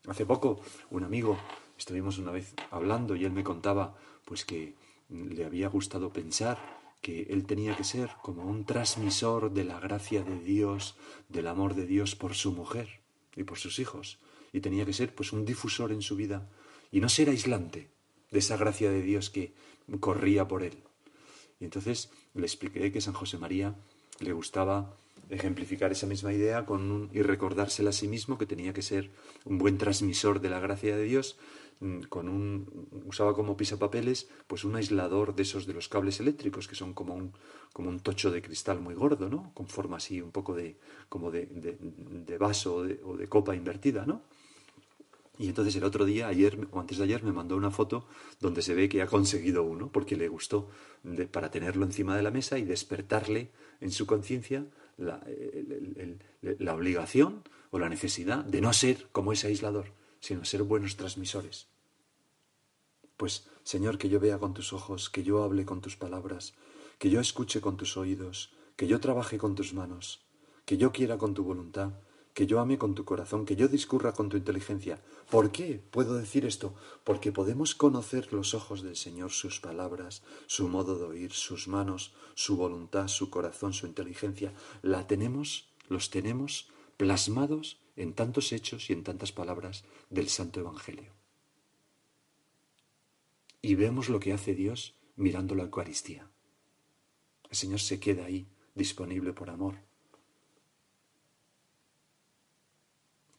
Hace 0.05 0.27
poco 0.27 0.61
un 0.91 1.03
amigo, 1.03 1.39
estuvimos 1.83 2.17
una 2.17 2.31
vez 2.31 2.53
hablando 2.71 3.13
y 3.17 3.25
él 3.25 3.33
me 3.33 3.43
contaba 3.43 3.93
pues 4.23 4.45
que 4.45 4.73
le 5.09 5.43
había 5.43 5.67
gustado 5.67 6.13
pensar 6.13 6.57
que 7.01 7.23
él 7.23 7.45
tenía 7.45 7.75
que 7.75 7.83
ser 7.83 8.09
como 8.21 8.45
un 8.45 8.63
transmisor 8.63 9.51
de 9.51 9.65
la 9.65 9.81
gracia 9.81 10.23
de 10.23 10.39
Dios, 10.39 10.95
del 11.27 11.47
amor 11.47 11.75
de 11.75 11.85
Dios 11.85 12.15
por 12.15 12.35
su 12.35 12.53
mujer 12.53 13.01
y 13.35 13.43
por 13.43 13.57
sus 13.57 13.79
hijos, 13.79 14.17
y 14.53 14.61
tenía 14.61 14.85
que 14.85 14.93
ser 14.93 15.13
pues 15.13 15.33
un 15.33 15.43
difusor 15.43 15.91
en 15.91 16.01
su 16.01 16.15
vida 16.15 16.47
y 16.89 17.01
no 17.01 17.09
ser 17.09 17.27
aislante 17.27 17.89
de 18.31 18.39
esa 18.39 18.55
gracia 18.55 18.89
de 18.89 19.01
Dios 19.01 19.29
que 19.29 19.53
corría 19.99 20.47
por 20.47 20.63
él. 20.63 20.77
Y 21.59 21.65
entonces 21.65 22.11
le 22.33 22.45
expliqué 22.45 22.93
que 22.93 23.01
San 23.01 23.13
José 23.13 23.37
María 23.37 23.75
le 24.21 24.31
gustaba 24.31 24.95
ejemplificar 25.29 25.91
esa 25.91 26.07
misma 26.07 26.33
idea 26.33 26.65
con 26.65 26.91
un, 26.91 27.09
y 27.13 27.21
recordársela 27.21 27.89
a 27.89 27.93
sí 27.93 28.07
mismo 28.07 28.37
que 28.37 28.45
tenía 28.45 28.73
que 28.73 28.81
ser 28.81 29.11
un 29.45 29.57
buen 29.57 29.77
transmisor 29.77 30.41
de 30.41 30.49
la 30.49 30.59
gracia 30.59 30.95
de 30.95 31.03
Dios, 31.03 31.37
mm, 31.79 32.01
con 32.03 32.29
un 32.29 32.87
usaba 33.05 33.33
como 33.33 33.57
pisapapeles 33.57 34.29
pues 34.47 34.63
un 34.63 34.75
aislador 34.75 35.35
de 35.35 35.43
esos 35.43 35.65
de 35.65 35.73
los 35.73 35.89
cables 35.89 36.19
eléctricos 36.19 36.67
que 36.67 36.75
son 36.75 36.93
como 36.93 37.15
un 37.15 37.33
como 37.73 37.89
un 37.89 37.99
tocho 37.99 38.29
de 38.29 38.41
cristal 38.41 38.79
muy 38.79 38.93
gordo, 38.93 39.29
¿no? 39.29 39.51
Con 39.53 39.67
forma 39.67 39.97
así 39.97 40.21
un 40.21 40.31
poco 40.31 40.53
de 40.53 40.77
como 41.09 41.31
de, 41.31 41.47
de, 41.47 42.37
vaso 42.37 42.75
o 42.75 42.83
de, 42.83 42.99
o 43.03 43.17
de 43.17 43.27
copa 43.27 43.55
invertida, 43.55 44.05
¿no? 44.05 44.21
Y 45.39 45.47
entonces 45.47 45.75
el 45.75 45.83
otro 45.83 46.05
día, 46.05 46.27
ayer 46.27 46.67
o 46.71 46.79
antes 46.79 46.99
de 46.99 47.05
ayer, 47.05 47.23
me 47.23 47.31
mandó 47.31 47.57
una 47.57 47.71
foto 47.71 48.05
donde 48.39 48.61
se 48.61 48.75
ve 48.75 48.87
que 48.87 49.01
ha 49.01 49.07
conseguido 49.07 49.63
uno, 49.63 49.91
porque 49.91 50.15
le 50.15 50.27
gustó 50.27 50.69
para 51.31 51.49
tenerlo 51.49 51.85
encima 51.85 52.15
de 52.15 52.21
la 52.21 52.29
mesa 52.29 52.59
y 52.59 52.63
despertarle 52.63 53.49
en 53.81 53.91
su 53.91 54.05
conciencia 54.05 54.65
la, 54.97 56.73
obligación 56.73 57.43
o 57.71 57.79
la 57.79 57.89
necesidad 57.89 58.43
de 58.45 58.61
no 58.61 58.73
ser 58.73 59.07
como 59.11 59.33
ese 59.33 59.47
aislador, 59.47 59.91
sino 60.19 60.45
ser 60.45 60.63
buenos 60.63 60.95
transmisores. 60.95 61.67
Pues, 63.17 63.47
Señor, 63.63 63.97
que 63.97 64.09
yo 64.09 64.19
vea 64.19 64.37
con 64.37 64.53
tus 64.53 64.73
ojos, 64.73 65.09
que 65.09 65.23
yo 65.23 65.43
hable 65.43 65.65
con 65.65 65.81
tus 65.81 65.95
palabras, 65.95 66.53
que 66.97 67.09
yo 67.09 67.19
escuche 67.19 67.61
con 67.61 67.77
tus 67.77 67.97
oídos, 67.97 68.53
que 68.75 68.87
yo 68.87 68.99
trabaje 68.99 69.37
con 69.37 69.55
tus 69.55 69.73
manos, 69.73 70.25
que 70.65 70.77
yo 70.77 70.91
quiera 70.91 71.17
con 71.17 71.33
tu 71.33 71.43
voluntad, 71.43 71.93
que 72.33 72.47
yo 72.47 72.59
ame 72.59 72.77
con 72.77 72.95
tu 72.95 73.05
corazón, 73.05 73.45
que 73.45 73.55
yo 73.55 73.67
discurra 73.67 74.13
con 74.13 74.29
tu 74.29 74.37
inteligencia. 74.37 75.01
¿Por 75.29 75.51
qué 75.51 75.81
puedo 75.91 76.15
decir 76.15 76.45
esto? 76.45 76.73
Porque 77.03 77.31
podemos 77.31 77.75
conocer 77.75 78.33
los 78.33 78.53
ojos 78.53 78.81
del 78.81 78.95
Señor, 78.95 79.31
sus 79.31 79.59
palabras, 79.59 80.23
su 80.47 80.67
modo 80.67 80.97
de 80.97 81.05
oír, 81.05 81.31
sus 81.31 81.67
manos, 81.67 82.13
su 82.33 82.57
voluntad, 82.57 83.07
su 83.07 83.29
corazón, 83.29 83.73
su 83.73 83.85
inteligencia. 83.85 84.53
La 84.81 85.05
tenemos, 85.07 85.69
los 85.89 86.09
tenemos 86.09 86.69
plasmados 86.97 87.79
en 87.95 88.13
tantos 88.13 88.51
hechos 88.51 88.89
y 88.89 88.93
en 88.93 89.03
tantas 89.03 89.31
palabras 89.31 89.83
del 90.09 90.27
Santo 90.29 90.59
Evangelio. 90.59 91.13
Y 93.61 93.75
vemos 93.75 94.09
lo 94.09 94.19
que 94.19 94.33
hace 94.33 94.55
Dios 94.55 94.95
mirando 95.15 95.53
la 95.55 95.63
Eucaristía. 95.63 96.29
El 97.49 97.55
Señor 97.55 97.79
se 97.79 97.99
queda 97.99 98.25
ahí, 98.25 98.47
disponible 98.73 99.33
por 99.33 99.51
amor 99.51 99.92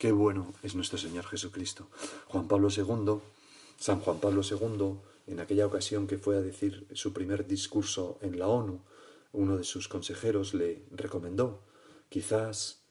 Qué 0.05 0.13
bueno 0.13 0.53
es 0.63 0.75
nuestro 0.75 0.99
Señor 0.99 1.25
Jesucristo. 1.25 1.89
Juan 2.29 2.47
Pablo 2.47 2.69
II, 2.69 3.23
San 3.79 4.01
Juan 4.01 4.21
Pablo 4.21 4.43
II, 4.43 4.99
en 5.33 5.41
aquella 5.41 5.67
ocasión 5.67 6.07
que 6.07 6.19
fue 6.19 6.37
a 6.37 6.43
decir 6.43 6.87
su 6.93 7.15
primer 7.15 7.47
discurso 7.47 8.19
en 8.21 8.39
la 8.39 8.47
ONU, 8.47 8.83
uno 9.33 9.57
de 9.57 9.65
sus 9.65 9.89
consejeros 9.89 10.53
le 10.53 10.85
recomendó, 10.91 11.63
quizás, 12.11 12.83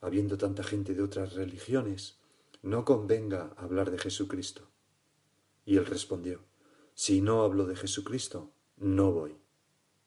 habiendo 0.00 0.38
tanta 0.38 0.64
gente 0.64 0.94
de 0.94 1.04
otras 1.04 1.34
religiones, 1.34 2.16
no 2.62 2.84
convenga 2.84 3.54
hablar 3.56 3.92
de 3.92 3.98
Jesucristo. 3.98 4.62
Y 5.64 5.76
él 5.76 5.86
respondió, 5.86 6.40
si 6.94 7.20
no 7.20 7.44
hablo 7.44 7.66
de 7.66 7.76
Jesucristo, 7.76 8.50
no 8.76 9.12
voy. 9.12 9.36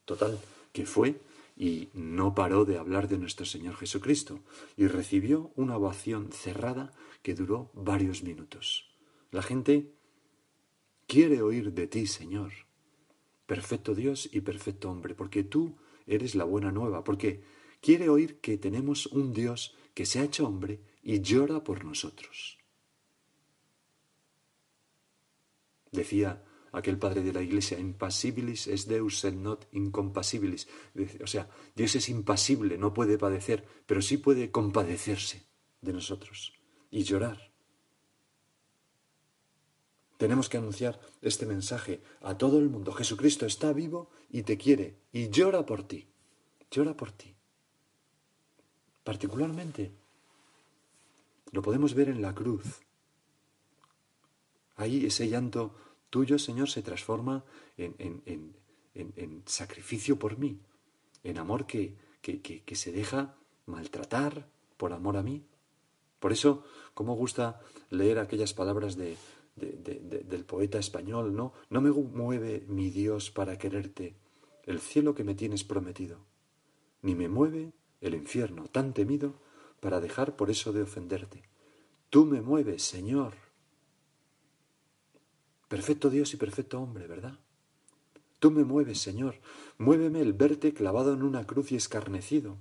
Total, 0.03 0.37
que 0.73 0.85
fue 0.85 1.21
y 1.59 1.89
no 1.93 2.33
paró 2.33 2.63
de 2.63 2.77
hablar 2.77 3.09
de 3.09 3.17
nuestro 3.17 3.45
Señor 3.45 3.75
Jesucristo 3.75 4.39
y 4.77 4.87
recibió 4.87 5.51
una 5.57 5.75
ovación 5.75 6.31
cerrada 6.31 6.93
que 7.21 7.35
duró 7.35 7.69
varios 7.73 8.23
minutos. 8.23 8.89
La 9.29 9.43
gente 9.43 9.91
quiere 11.05 11.41
oír 11.41 11.73
de 11.73 11.85
ti, 11.87 12.07
Señor, 12.07 12.53
perfecto 13.45 13.93
Dios 13.93 14.29
y 14.31 14.39
perfecto 14.39 14.89
hombre, 14.89 15.13
porque 15.15 15.43
tú 15.43 15.75
eres 16.07 16.33
la 16.33 16.45
buena 16.45 16.71
nueva, 16.71 17.03
porque 17.03 17.43
quiere 17.81 18.07
oír 18.07 18.39
que 18.39 18.57
tenemos 18.57 19.07
un 19.07 19.33
Dios 19.33 19.75
que 19.93 20.05
se 20.05 20.19
ha 20.19 20.23
hecho 20.23 20.47
hombre 20.47 20.79
y 21.03 21.19
llora 21.19 21.61
por 21.65 21.83
nosotros. 21.83 22.57
Decía 25.91 26.41
aquel 26.71 26.97
padre 26.97 27.21
de 27.21 27.33
la 27.33 27.41
iglesia, 27.41 27.79
impasibilis 27.79 28.67
es 28.67 28.87
Deus 28.87 29.23
et 29.25 29.35
not 29.35 29.67
incompasibilis. 29.71 30.67
O 31.23 31.27
sea, 31.27 31.49
Dios 31.75 31.95
es 31.95 32.09
impasible, 32.09 32.77
no 32.77 32.93
puede 32.93 33.17
padecer, 33.17 33.65
pero 33.85 34.01
sí 34.01 34.17
puede 34.17 34.51
compadecerse 34.51 35.45
de 35.81 35.93
nosotros 35.93 36.53
y 36.91 37.03
llorar. 37.03 37.49
Tenemos 40.17 40.49
que 40.49 40.57
anunciar 40.57 40.99
este 41.21 41.45
mensaje 41.45 42.01
a 42.21 42.37
todo 42.37 42.59
el 42.59 42.69
mundo. 42.69 42.91
Jesucristo 42.91 43.45
está 43.45 43.71
vivo 43.71 44.09
y 44.29 44.43
te 44.43 44.57
quiere 44.57 44.97
y 45.13 45.29
llora 45.29 45.65
por 45.65 45.87
ti. 45.87 46.09
Llora 46.69 46.95
por 46.95 47.13
ti. 47.13 47.33
Particularmente 49.03 49.93
lo 51.51 51.61
podemos 51.61 51.93
ver 51.93 52.09
en 52.09 52.21
la 52.21 52.35
cruz. 52.35 52.81
Ahí 54.75 55.05
ese 55.05 55.27
llanto 55.27 55.73
tuyo, 56.09 56.39
Señor, 56.39 56.69
se 56.69 56.81
transforma 56.81 57.43
en, 57.77 58.53
sacrificio 59.45 60.17
por 60.17 60.37
mí, 60.37 60.59
en 61.23 61.37
amor 61.37 61.65
que, 61.65 61.95
que, 62.21 62.75
se 62.75 62.91
deja 62.91 63.35
maltratar 63.65 64.47
por 64.77 64.93
amor 64.93 65.17
a 65.17 65.23
mí. 65.23 65.43
Por 66.19 66.31
eso, 66.31 66.63
como 66.93 67.15
gusta 67.15 67.61
leer 67.89 68.19
aquellas 68.19 68.53
palabras 68.53 68.97
de, 68.97 69.17
del 69.55 70.45
poeta 70.45 70.79
español, 70.79 71.35
¿no? 71.35 71.53
No 71.69 71.81
me 71.81 71.91
mueve 71.91 72.65
mi 72.67 72.89
Dios 72.89 73.31
para 73.31 73.57
quererte 73.57 74.15
el 74.65 74.79
cielo 74.79 75.15
que 75.15 75.23
me 75.23 75.35
tienes 75.35 75.63
prometido, 75.63 76.19
ni 77.01 77.15
me 77.15 77.27
mueve 77.27 77.73
el 78.01 78.13
infierno 78.13 78.67
tan 78.67 78.93
temido 78.93 79.33
para 79.79 79.99
dejar 79.99 80.35
por 80.35 80.49
eso 80.49 80.73
de 80.73 80.83
ofenderte. 80.83 81.43
Tú 82.09 82.25
me 82.25 82.41
mueves, 82.41 82.83
Señor. 82.83 83.48
Perfecto 85.69 86.09
Dios 86.09 86.33
y 86.33 86.37
perfecto 86.37 86.81
hombre, 86.81 87.07
¿verdad? 87.07 87.39
Tú 88.39 88.51
me 88.51 88.63
mueves, 88.63 88.99
Señor. 88.99 89.35
Muéveme 89.77 90.19
el 90.19 90.33
verte 90.33 90.73
clavado 90.73 91.13
en 91.13 91.23
una 91.23 91.45
cruz 91.45 91.71
y 91.71 91.75
escarnecido. 91.75 92.57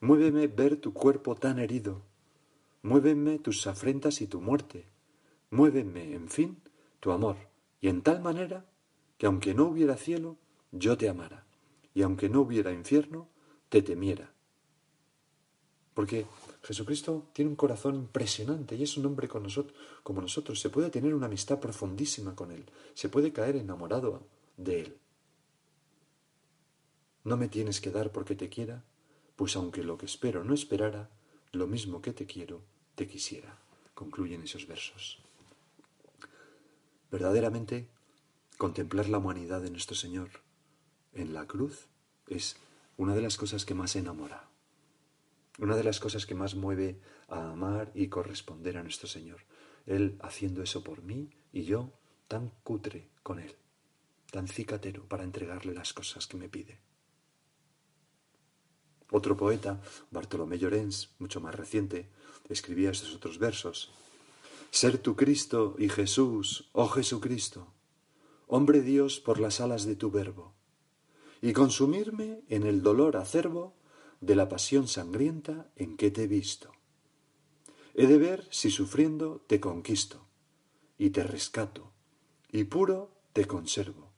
Muéveme 0.00 0.46
ver 0.46 0.76
tu 0.76 0.92
cuerpo 0.92 1.34
tan 1.34 1.58
herido. 1.58 2.02
Muéveme 2.82 3.38
tus 3.38 3.66
afrentas 3.66 4.20
y 4.20 4.26
tu 4.26 4.40
muerte. 4.40 4.84
Muéveme, 5.50 6.14
en 6.14 6.28
fin, 6.28 6.58
tu 7.00 7.12
amor, 7.12 7.36
y 7.80 7.88
en 7.88 8.02
tal 8.02 8.20
manera 8.20 8.66
que 9.18 9.26
aunque 9.26 9.54
no 9.54 9.66
hubiera 9.66 9.96
cielo, 9.96 10.36
yo 10.72 10.98
te 10.98 11.08
amara, 11.08 11.46
y 11.94 12.02
aunque 12.02 12.28
no 12.28 12.40
hubiera 12.40 12.72
infierno, 12.72 13.28
te 13.68 13.80
temiera. 13.80 14.32
Porque 15.94 16.26
Jesucristo 16.64 17.28
tiene 17.34 17.50
un 17.50 17.56
corazón 17.56 17.94
impresionante 17.94 18.74
y 18.74 18.82
es 18.82 18.96
un 18.96 19.04
hombre 19.04 19.28
con 19.28 19.42
nosotros, 19.42 19.76
como 20.02 20.22
nosotros. 20.22 20.58
Se 20.58 20.70
puede 20.70 20.88
tener 20.88 21.14
una 21.14 21.26
amistad 21.26 21.60
profundísima 21.60 22.34
con 22.34 22.50
Él, 22.50 22.64
se 22.94 23.10
puede 23.10 23.32
caer 23.32 23.56
enamorado 23.56 24.26
de 24.56 24.80
Él. 24.80 24.96
No 27.22 27.36
me 27.36 27.48
tienes 27.48 27.82
que 27.82 27.90
dar 27.90 28.12
porque 28.12 28.34
te 28.34 28.48
quiera, 28.48 28.82
pues 29.36 29.56
aunque 29.56 29.82
lo 29.82 29.98
que 29.98 30.06
espero 30.06 30.42
no 30.42 30.54
esperara, 30.54 31.10
lo 31.52 31.66
mismo 31.66 32.00
que 32.00 32.12
te 32.12 32.24
quiero, 32.24 32.62
te 32.94 33.06
quisiera. 33.06 33.58
Concluyen 33.94 34.42
esos 34.42 34.66
versos. 34.66 35.18
Verdaderamente, 37.10 37.88
contemplar 38.56 39.08
la 39.08 39.18
humanidad 39.18 39.60
de 39.60 39.70
nuestro 39.70 39.94
Señor 39.94 40.30
en 41.12 41.34
la 41.34 41.46
cruz 41.46 41.88
es 42.26 42.56
una 42.96 43.14
de 43.14 43.22
las 43.22 43.36
cosas 43.36 43.64
que 43.64 43.74
más 43.74 43.96
enamora, 43.96 44.48
una 45.58 45.76
de 45.76 45.84
las 45.84 46.00
cosas 46.00 46.26
que 46.26 46.34
más 46.34 46.54
mueve 46.54 47.00
a 47.28 47.50
amar 47.50 47.92
y 47.94 48.08
corresponder 48.08 48.76
a 48.76 48.82
nuestro 48.82 49.08
Señor. 49.08 49.42
Él 49.86 50.18
haciendo 50.20 50.62
eso 50.62 50.82
por 50.82 51.02
mí 51.02 51.30
y 51.52 51.64
yo 51.64 51.92
tan 52.28 52.50
cutre 52.62 53.10
con 53.22 53.38
Él, 53.38 53.54
tan 54.30 54.48
cicatero 54.48 55.06
para 55.06 55.24
entregarle 55.24 55.74
las 55.74 55.92
cosas 55.92 56.26
que 56.26 56.36
me 56.36 56.48
pide. 56.48 56.80
Otro 59.10 59.36
poeta, 59.36 59.80
Bartolomé 60.10 60.58
Llorens, 60.58 61.14
mucho 61.18 61.40
más 61.40 61.54
reciente, 61.54 62.10
escribía 62.48 62.90
estos 62.90 63.14
otros 63.14 63.38
versos 63.38 63.92
ser 64.74 64.98
tu 64.98 65.14
Cristo 65.14 65.76
y 65.78 65.88
Jesús, 65.88 66.68
oh 66.72 66.88
Jesucristo, 66.88 67.72
hombre 68.48 68.82
Dios 68.82 69.20
por 69.20 69.38
las 69.38 69.60
alas 69.60 69.84
de 69.84 69.94
tu 69.94 70.10
verbo, 70.10 70.52
y 71.40 71.52
consumirme 71.52 72.42
en 72.48 72.64
el 72.64 72.82
dolor 72.82 73.16
acerbo 73.16 73.76
de 74.24 74.36
la 74.36 74.48
pasión 74.48 74.88
sangrienta 74.88 75.70
en 75.76 75.96
que 75.96 76.10
te 76.10 76.24
he 76.24 76.26
visto. 76.26 76.72
He 77.94 78.06
de 78.06 78.18
ver 78.18 78.46
si 78.50 78.70
sufriendo 78.70 79.44
te 79.46 79.60
conquisto, 79.60 80.26
y 80.98 81.10
te 81.10 81.24
rescato, 81.24 81.92
y 82.50 82.64
puro 82.64 83.10
te 83.32 83.46
conservo. 83.46 84.12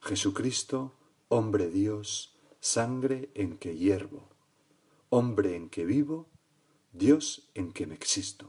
Jesucristo, 0.00 0.94
hombre 1.28 1.68
Dios, 1.68 2.36
sangre 2.60 3.30
en 3.34 3.58
que 3.58 3.76
hiervo, 3.76 4.28
hombre 5.10 5.56
en 5.56 5.68
que 5.68 5.84
vivo, 5.84 6.28
Dios 6.92 7.48
en 7.54 7.72
que 7.72 7.86
me 7.86 7.94
existo 7.94 8.48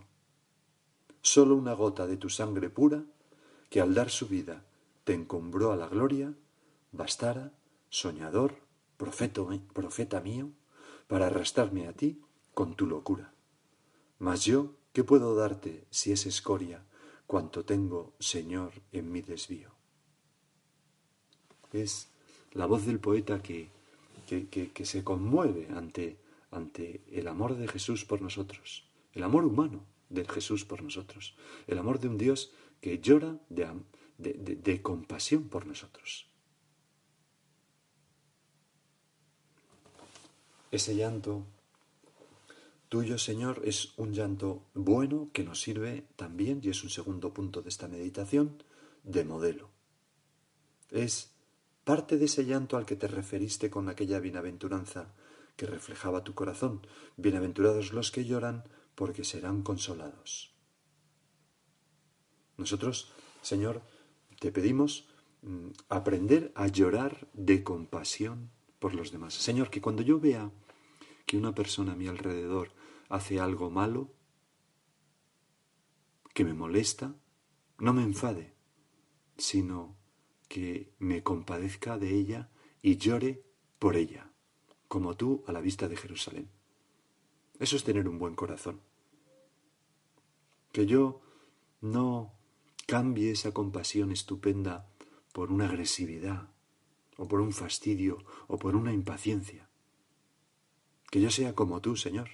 sólo 1.28 1.56
una 1.56 1.74
gota 1.74 2.08
de 2.08 2.18
tu 2.18 2.30
sangre 2.30 2.70
pura, 2.70 3.04
que 3.70 3.82
al 3.82 3.94
dar 3.94 4.10
su 4.10 4.28
vida 4.28 4.64
te 5.04 5.14
encumbró 5.14 5.74
a 5.74 5.76
la 5.76 5.88
gloria, 5.88 6.34
bastara, 6.94 7.52
soñador, 7.90 8.60
profeta, 8.96 9.42
profeta 9.74 10.22
mío, 10.22 10.52
para 11.08 11.28
arrastrarme 11.28 11.88
a 11.88 11.94
ti 11.94 12.22
con 12.54 12.76
tu 12.76 12.86
locura. 12.86 13.34
Mas 14.20 14.46
yo, 14.46 14.76
¿qué 14.94 15.04
puedo 15.04 15.36
darte 15.36 15.86
si 15.90 16.12
es 16.12 16.26
escoria 16.26 16.84
cuanto 17.26 17.66
tengo, 17.66 18.14
Señor, 18.20 18.72
en 18.92 19.12
mi 19.12 19.22
desvío? 19.22 19.72
Es 21.72 22.10
la 22.54 22.66
voz 22.66 22.86
del 22.86 23.00
poeta 23.00 23.42
que, 23.42 23.70
que, 24.28 24.48
que 24.48 24.86
se 24.86 25.04
conmueve 25.04 25.68
ante, 25.76 26.18
ante 26.52 27.04
el 27.12 27.28
amor 27.28 27.56
de 27.56 27.68
Jesús 27.68 28.06
por 28.06 28.22
nosotros, 28.22 28.90
el 29.14 29.24
amor 29.24 29.46
humano, 29.46 29.86
de 30.10 30.26
Jesús 30.26 30.66
por 30.66 30.82
nosotros, 30.82 31.36
el 31.68 31.78
amor 31.78 32.00
de 32.00 32.08
un 32.08 32.18
Dios 32.18 32.52
que 32.82 33.00
llora 33.00 33.40
de, 33.50 33.68
de, 34.18 34.82
compasión 34.82 35.50
por 35.50 35.66
nosotros. 35.66 36.28
Ese 40.72 40.96
llanto 40.96 41.46
tuyo, 42.90 43.18
Señor, 43.18 43.62
es 43.64 43.94
un 43.98 44.14
llanto 44.14 44.64
bueno 44.74 45.30
que 45.34 45.44
nos 45.44 45.62
sirve 45.62 46.08
también, 46.16 46.62
y 46.64 46.70
es 46.70 46.84
un 46.84 46.90
segundo 46.90 47.34
punto 47.34 47.62
de 47.62 47.70
esta 47.70 47.88
meditación, 47.88 48.64
de 49.04 49.24
modelo. 49.24 49.70
Es 50.90 51.32
parte 51.84 52.18
de 52.18 52.26
ese 52.26 52.46
llanto 52.46 52.78
al 52.78 52.86
que 52.86 52.96
te 52.96 53.08
referiste 53.08 53.70
con 53.70 53.88
aquella 53.88 54.20
bienaventuranza 54.20 55.14
que 55.56 55.66
reflejaba 55.66 56.24
tu 56.24 56.34
corazón. 56.34 56.86
Bienaventurados 57.16 57.94
los 57.94 58.12
que 58.12 58.26
lloran, 58.26 58.64
porque 58.96 59.24
serán 59.24 59.64
consolados. 59.64 60.54
Nosotros, 62.58 63.12
Señor, 63.42 63.82
te 64.40 64.52
pedimos 64.52 65.08
mm, 65.44 65.70
aprender 65.90 66.52
a 66.56 66.68
llorar 66.68 67.28
de 67.34 67.64
compasión 67.64 68.50
por 68.80 68.94
los 68.94 69.12
demás. 69.12 69.34
Señor, 69.34 69.70
que 69.70 69.82
cuando 69.82 70.02
yo 70.02 70.20
vea 70.20 70.52
que 71.26 71.38
una 71.38 71.54
persona 71.54 71.94
a 71.94 71.96
mi 71.96 72.08
alrededor 72.08 72.72
hace 73.10 73.40
algo 73.40 73.70
malo, 73.70 74.14
que 76.34 76.46
me 76.46 76.54
molesta, 76.54 77.16
no 77.80 77.94
me 77.94 78.04
enfade, 78.04 78.54
sino 79.38 79.98
que 80.48 80.94
me 81.00 81.24
compadezca 81.24 81.98
de 81.98 82.14
ella 82.14 82.50
y 82.82 82.98
llore 82.98 83.44
por 83.80 83.96
ella, 83.96 84.32
como 84.88 85.16
tú 85.16 85.44
a 85.48 85.52
la 85.52 85.62
vista 85.62 85.88
de 85.88 85.98
Jerusalén. 85.98 86.50
Eso 87.60 87.76
es 87.76 87.84
tener 87.84 88.08
un 88.08 88.20
buen 88.20 88.36
corazón. 88.36 88.82
Que 90.72 90.86
yo 90.86 91.22
no 91.82 92.34
cambie 92.86 93.32
esa 93.32 93.52
compasión 93.52 94.12
estupenda 94.12 94.88
por 95.34 95.52
una 95.52 95.66
agresividad, 95.66 96.50
o 97.18 97.28
por 97.28 97.42
un 97.42 97.52
fastidio, 97.52 98.20
o 98.48 98.58
por 98.58 98.76
una 98.76 98.94
impaciencia. 98.94 99.68
Que 101.12 101.22
yo 101.22 101.30
sea 101.30 101.54
como 101.54 101.82
tú, 101.82 101.96
Señor. 101.96 102.30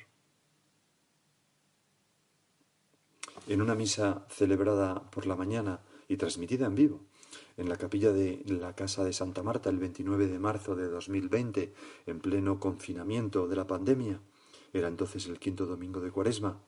En 3.47 3.61
una 3.61 3.75
misa 3.75 4.25
celebrada 4.29 5.09
por 5.11 5.25
la 5.25 5.35
mañana 5.35 5.81
y 6.07 6.17
transmitida 6.17 6.67
en 6.67 6.75
vivo 6.75 7.01
en 7.57 7.69
la 7.69 7.77
capilla 7.77 8.11
de 8.11 8.43
la 8.47 8.75
Casa 8.75 9.03
de 9.03 9.13
Santa 9.13 9.43
Marta 9.43 9.69
el 9.69 9.77
29 9.77 10.27
de 10.27 10.39
marzo 10.39 10.75
de 10.75 10.87
2020, 10.87 11.73
en 12.05 12.19
pleno 12.19 12.59
confinamiento 12.59 13.47
de 13.47 13.55
la 13.55 13.67
pandemia, 13.67 14.19
era 14.73 14.87
entonces 14.87 15.27
el 15.27 15.39
quinto 15.39 15.65
domingo 15.65 15.99
de 15.99 16.11
Cuaresma. 16.11 16.59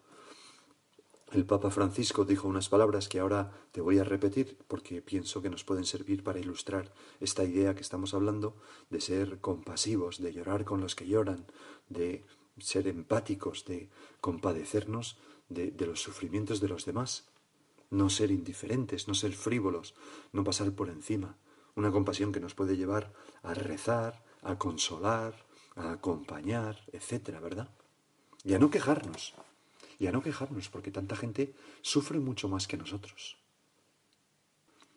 El 1.36 1.46
Papa 1.46 1.70
Francisco 1.70 2.24
dijo 2.24 2.48
unas 2.48 2.70
palabras 2.70 3.10
que 3.10 3.20
ahora 3.20 3.52
te 3.74 3.82
voy 3.82 4.00
a 4.00 4.06
repetir 4.06 4.58
porque 4.70 5.02
pienso 5.02 5.42
que 5.42 5.50
nos 5.50 5.66
pueden 5.66 5.84
servir 5.84 6.24
para 6.24 6.40
ilustrar 6.40 6.94
esta 7.20 7.44
idea 7.44 7.76
que 7.76 7.82
estamos 7.82 8.14
hablando 8.14 8.56
de 8.90 9.02
ser 9.02 9.42
compasivos, 9.42 10.22
de 10.22 10.32
llorar 10.32 10.64
con 10.64 10.80
los 10.80 10.96
que 10.96 11.06
lloran, 11.06 11.46
de 11.90 12.24
ser 12.58 12.88
empáticos, 12.88 13.66
de 13.66 13.90
compadecernos 14.22 15.18
de, 15.50 15.74
los 15.86 16.02
sufrimientos 16.02 16.62
de 16.62 16.70
los 16.70 16.86
demás. 16.86 17.28
no 17.90 18.10
ser 18.10 18.32
indiferentes, 18.32 19.10
no 19.10 19.14
ser 19.14 19.34
frívolos, 19.34 19.94
no 20.32 20.46
pasar 20.46 20.72
por 20.72 20.88
encima. 20.88 21.36
Una 21.76 21.92
compasión 21.92 22.32
que 22.32 22.40
nos 22.40 22.56
puede 22.56 22.78
llevar 22.78 23.12
a 23.44 23.54
rezar, 23.54 24.24
a 24.42 24.58
consolar, 24.58 25.46
a 25.76 25.92
acompañar, 25.92 26.86
etcétera, 26.94 27.42
¿verdad? 27.42 27.68
Y 28.46 28.54
a 28.54 28.60
no 28.60 28.70
quejarnos. 28.70 29.34
Y 30.00 30.08
a 30.08 30.12
no 30.12 30.22
quejarnos, 30.22 30.70
porque 30.70 30.92
tanta 30.92 31.16
gente 31.16 31.54
sufre 31.82 32.20
mucho 32.20 32.50
más 32.50 32.68
que 32.68 32.78
nosotros. 32.78 33.38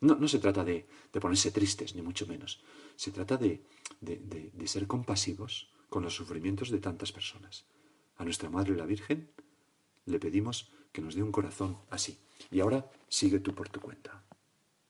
No, 0.01 0.15
no 0.15 0.29
se 0.29 0.39
trata 0.39 0.65
de, 0.65 0.87
ponerse 1.21 1.51
tristes, 1.51 1.95
ni 1.95 2.03
mucho 2.03 2.27
menos. 2.27 2.63
Se 2.97 3.11
trata 3.11 3.37
de, 3.37 3.63
de 4.01 4.69
ser 4.69 4.87
compasivos 4.87 5.71
con 5.89 6.03
los 6.03 6.15
sufrimientos 6.15 6.71
de 6.71 6.79
tantas 6.79 7.13
personas. 7.13 7.65
A 8.17 8.25
nuestra 8.25 8.51
Madre 8.51 8.77
la 8.77 8.87
Virgen 8.87 9.31
le 10.07 10.19
pedimos 10.19 10.71
que 10.93 11.03
nos 11.03 11.15
dé 11.15 11.23
un 11.23 11.33
corazón 11.33 11.79
así. 11.91 12.19
Y 12.51 12.61
ahora 12.61 12.91
sigue 13.09 13.41
tú 13.41 13.55
por 13.55 13.69
tu 13.69 13.81
cuenta. 13.81 14.23